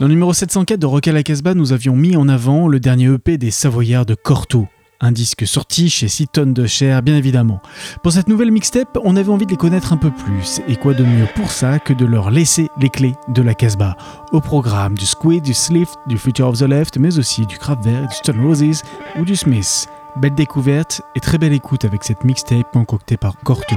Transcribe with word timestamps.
Dans 0.00 0.06
le 0.06 0.08
numéro 0.14 0.32
704 0.32 0.80
de 0.80 0.86
Rock 0.86 1.06
à 1.08 1.12
la 1.12 1.22
Casbah, 1.22 1.52
nous 1.52 1.74
avions 1.74 1.94
mis 1.94 2.16
en 2.16 2.26
avant 2.26 2.68
le 2.68 2.80
dernier 2.80 3.12
EP 3.12 3.36
des 3.36 3.50
Savoyards 3.50 4.06
de 4.06 4.14
Corto. 4.14 4.66
Un 5.02 5.12
disque 5.12 5.46
sorti 5.46 5.90
chez 5.90 6.08
6 6.08 6.28
tonnes 6.28 6.54
de 6.54 6.66
chair, 6.66 7.02
bien 7.02 7.16
évidemment. 7.16 7.60
Pour 8.02 8.12
cette 8.12 8.28
nouvelle 8.28 8.50
mixtape, 8.50 8.98
on 9.04 9.16
avait 9.16 9.30
envie 9.30 9.44
de 9.44 9.50
les 9.50 9.58
connaître 9.58 9.92
un 9.92 9.98
peu 9.98 10.10
plus. 10.10 10.62
Et 10.68 10.76
quoi 10.76 10.94
de 10.94 11.04
mieux 11.04 11.26
pour 11.36 11.50
ça 11.50 11.78
que 11.78 11.92
de 11.92 12.06
leur 12.06 12.30
laisser 12.30 12.68
les 12.80 12.88
clés 12.88 13.14
de 13.28 13.42
la 13.42 13.52
Casbah 13.52 13.98
Au 14.32 14.40
programme 14.40 14.96
du 14.96 15.04
Squid, 15.04 15.44
du 15.44 15.52
Slift, 15.52 15.96
du 16.06 16.16
Future 16.16 16.48
of 16.48 16.58
the 16.58 16.62
Left, 16.62 16.96
mais 16.96 17.18
aussi 17.18 17.44
du 17.44 17.58
Kraftwerk, 17.58 18.08
du 18.08 18.16
Stone 18.16 18.40
Roses 18.40 18.82
ou 19.18 19.26
du 19.26 19.36
Smith. 19.36 19.86
Belle 20.16 20.34
découverte 20.34 21.02
et 21.14 21.20
très 21.20 21.36
belle 21.36 21.52
écoute 21.52 21.84
avec 21.84 22.04
cette 22.04 22.24
mixtape 22.24 22.72
concoctée 22.72 23.18
par 23.18 23.36
Corto. 23.44 23.76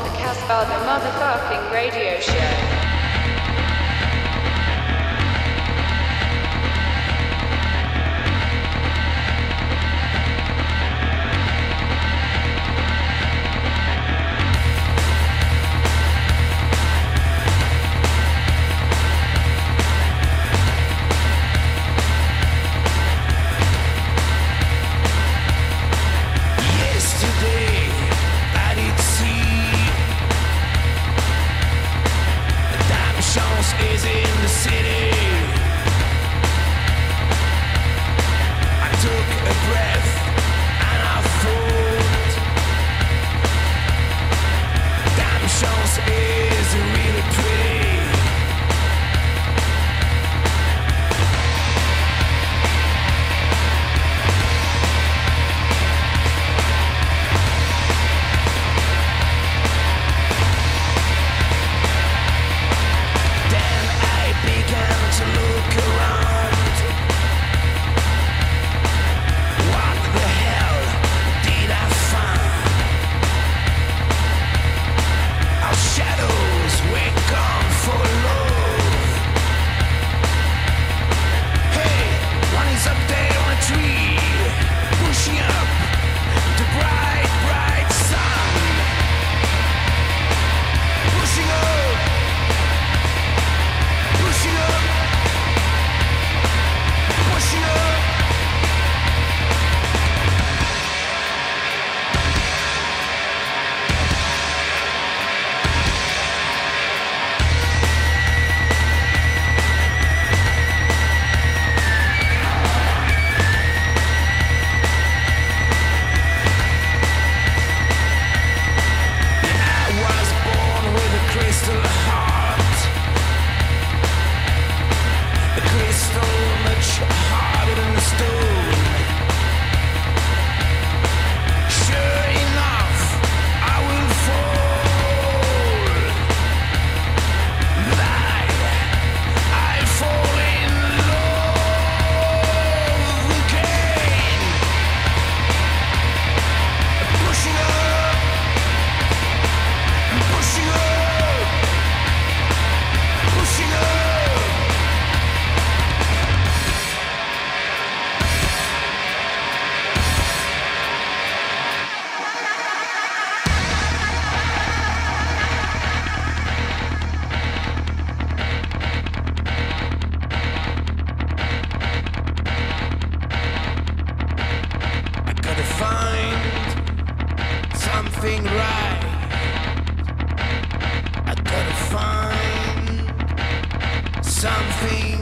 something 184.41 185.20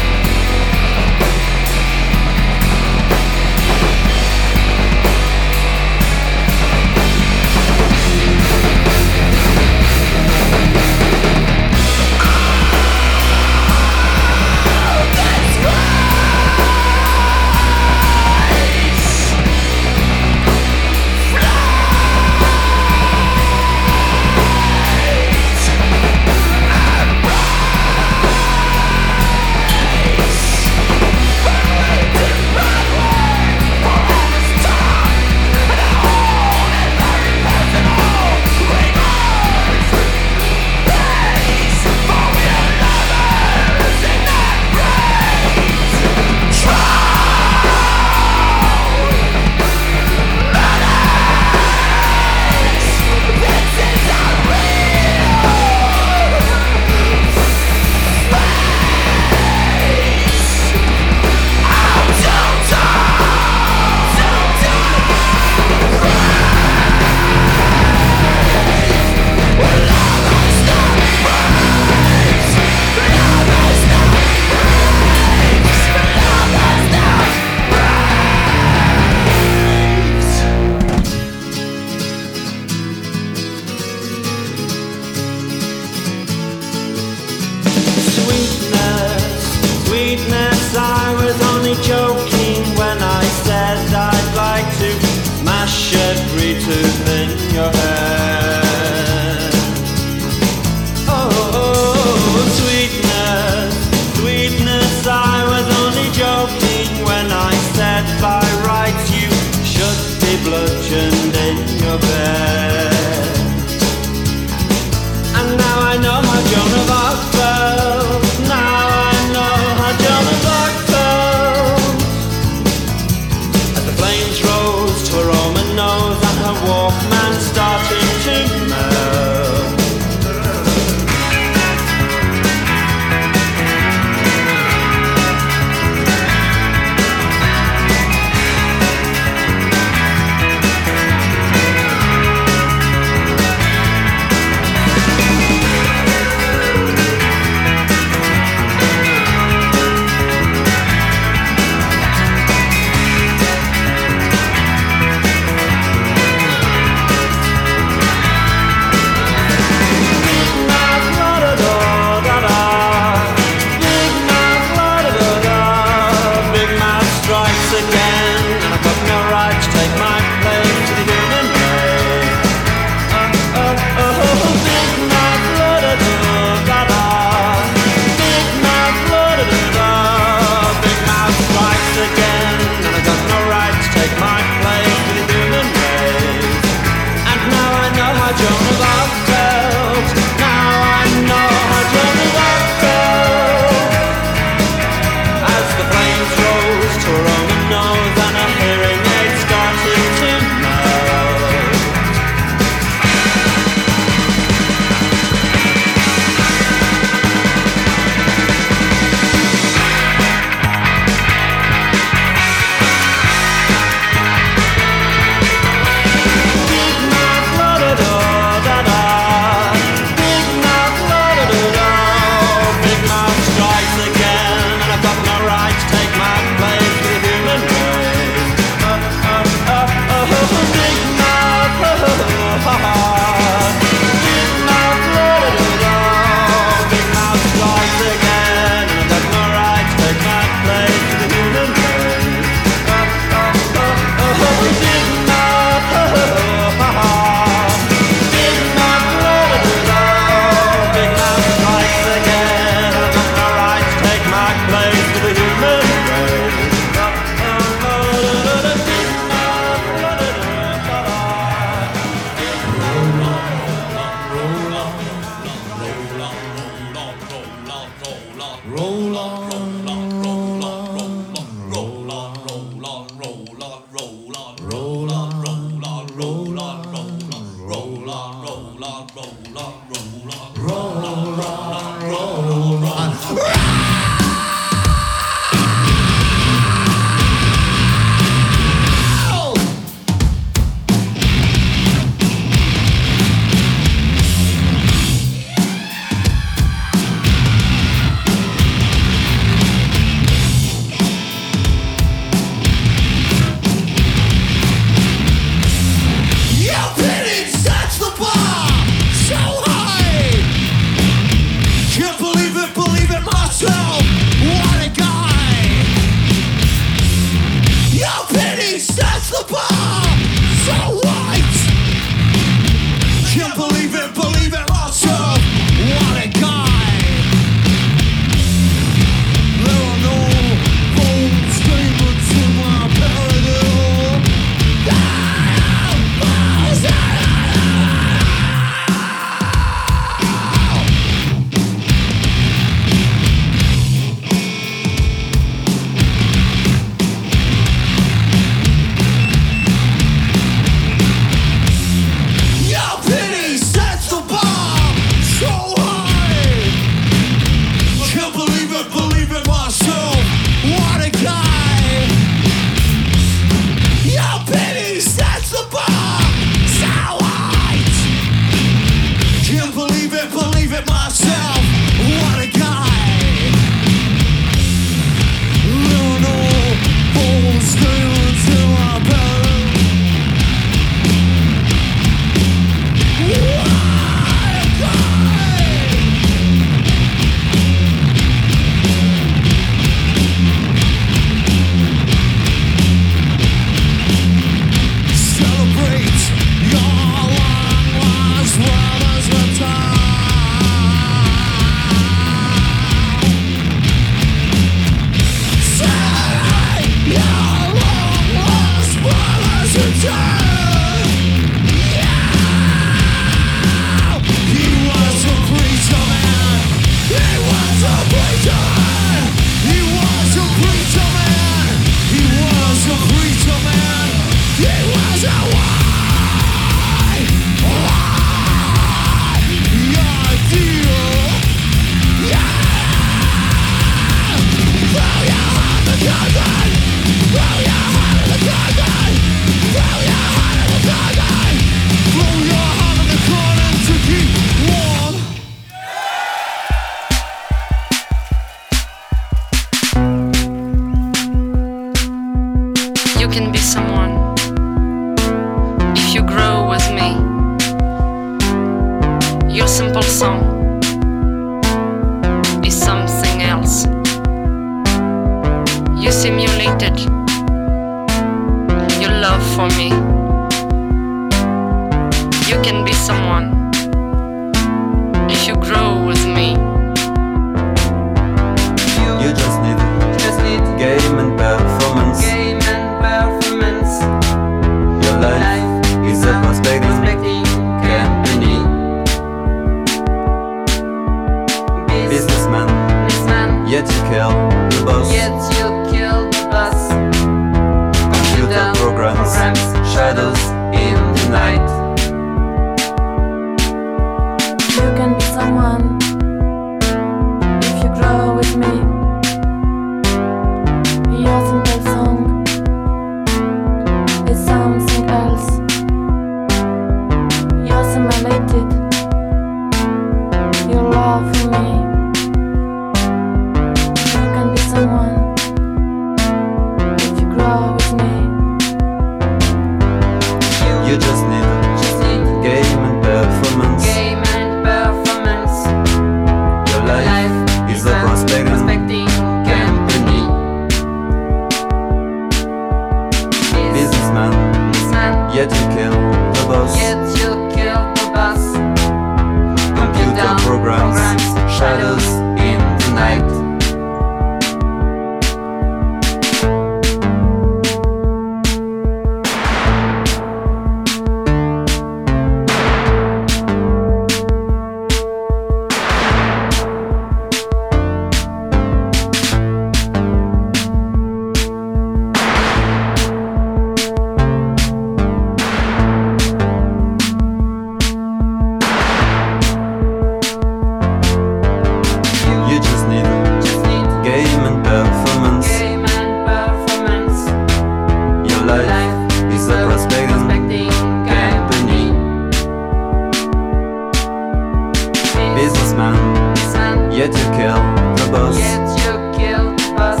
Yet 596.96 597.08
you 597.08 597.24
kill 597.36 597.60
the 597.98 598.08
bus. 598.10 598.38
Yet 598.38 598.68
you 598.80 598.92
kill 599.18 599.50
the 599.54 599.74
bus. 599.76 600.00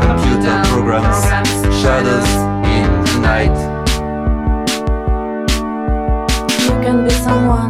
Computer 0.00 0.56
programs, 0.70 1.20
programs 1.20 1.82
shadows 1.82 2.30
in 2.64 2.88
the 3.04 3.18
night. 3.20 3.56
You 6.64 6.70
can 6.82 7.04
be 7.04 7.10
someone. 7.10 7.69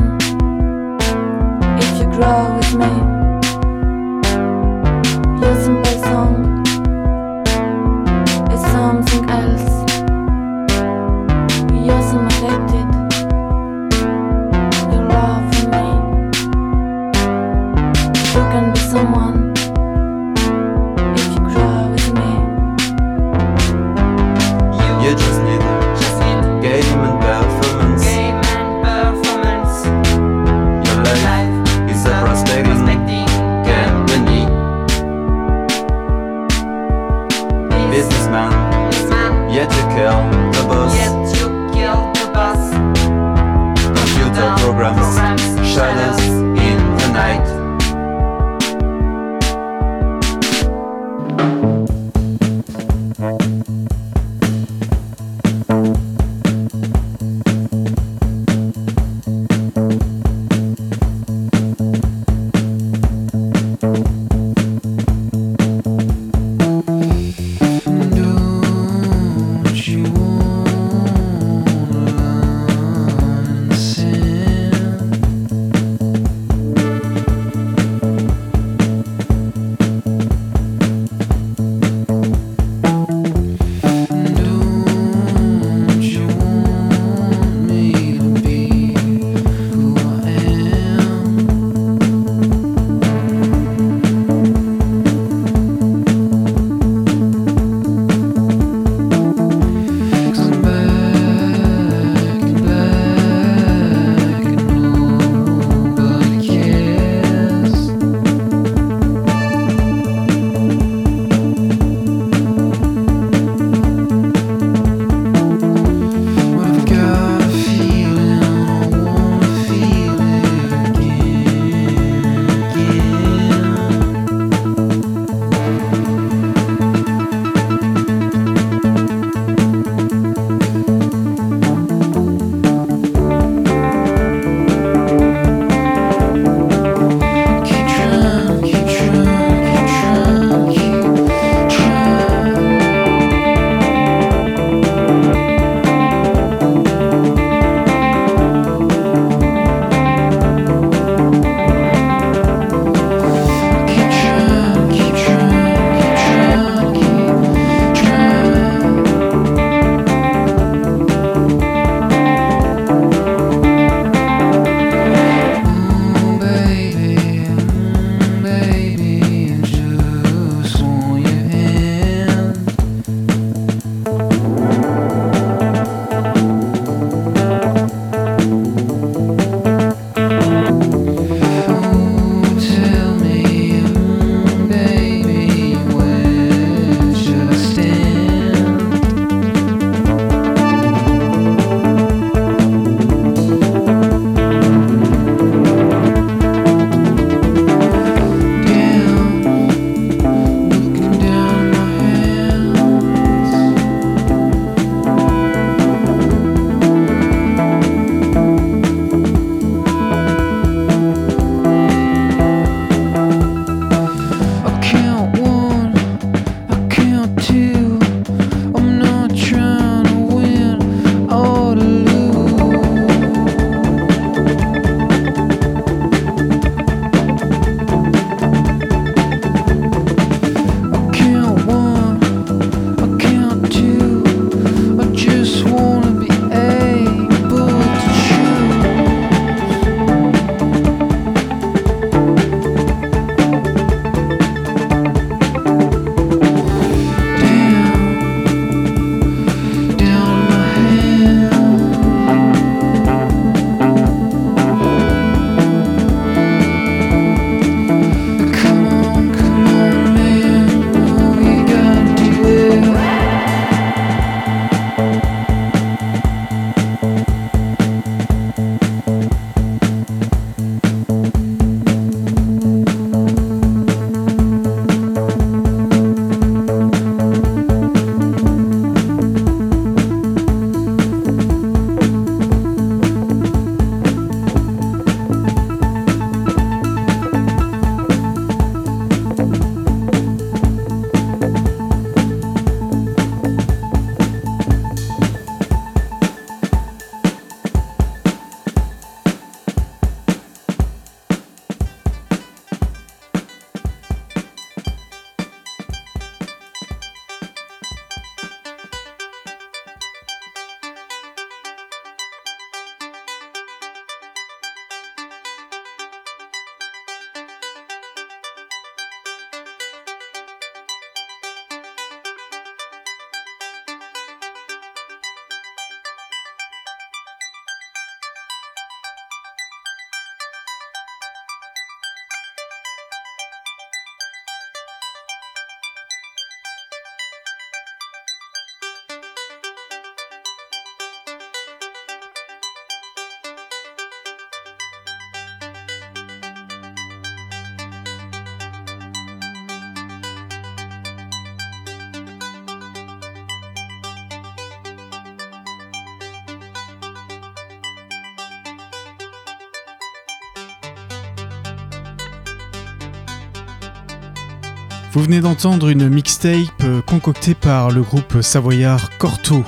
Vous 365.12 365.22
venez 365.22 365.40
d'entendre 365.40 365.88
une 365.88 366.08
mixtape 366.08 366.84
euh, 366.84 367.02
concoctée 367.02 367.54
par 367.54 367.90
le 367.90 368.02
groupe 368.02 368.42
savoyard 368.42 369.11
Corto. 369.18 369.64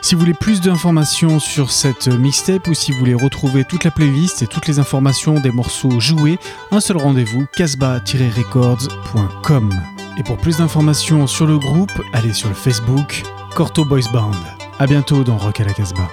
Si 0.00 0.14
vous 0.14 0.20
voulez 0.20 0.32
plus 0.32 0.62
d'informations 0.62 1.38
sur 1.38 1.70
cette 1.70 2.08
mixtape 2.08 2.66
ou 2.66 2.74
si 2.74 2.92
vous 2.92 2.98
voulez 2.98 3.14
retrouver 3.14 3.64
toute 3.64 3.84
la 3.84 3.90
playlist 3.90 4.40
et 4.40 4.46
toutes 4.46 4.66
les 4.66 4.78
informations 4.78 5.38
des 5.38 5.50
morceaux 5.50 6.00
joués, 6.00 6.38
un 6.70 6.80
seul 6.80 6.96
rendez-vous, 6.96 7.44
casbah-records.com. 7.56 9.74
Et 10.18 10.22
pour 10.22 10.38
plus 10.38 10.56
d'informations 10.56 11.26
sur 11.26 11.46
le 11.46 11.58
groupe, 11.58 11.92
allez 12.14 12.32
sur 12.32 12.48
le 12.48 12.54
Facebook 12.54 13.22
Corto 13.54 13.84
Boys 13.84 14.10
Band. 14.14 14.30
A 14.78 14.86
bientôt 14.86 15.24
dans 15.24 15.36
Rock 15.36 15.60
à 15.60 15.64
la 15.64 15.74
Casbah. 15.74 16.08